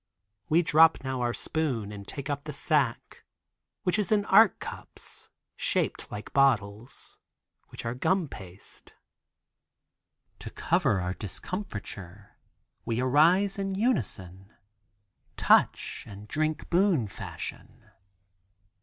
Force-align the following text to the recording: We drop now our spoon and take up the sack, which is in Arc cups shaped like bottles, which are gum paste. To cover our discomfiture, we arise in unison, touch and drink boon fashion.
We 0.49 0.63
drop 0.63 1.03
now 1.03 1.21
our 1.21 1.31
spoon 1.31 1.91
and 1.91 2.07
take 2.07 2.27
up 2.27 2.45
the 2.45 2.53
sack, 2.53 3.23
which 3.83 3.99
is 3.99 4.11
in 4.11 4.25
Arc 4.25 4.57
cups 4.57 5.29
shaped 5.55 6.11
like 6.11 6.33
bottles, 6.33 7.19
which 7.67 7.85
are 7.85 7.93
gum 7.93 8.27
paste. 8.27 8.93
To 10.39 10.49
cover 10.49 11.01
our 11.01 11.13
discomfiture, 11.13 12.35
we 12.83 12.99
arise 12.99 13.59
in 13.59 13.75
unison, 13.75 14.51
touch 15.37 16.03
and 16.07 16.27
drink 16.27 16.71
boon 16.71 17.07
fashion. 17.07 17.87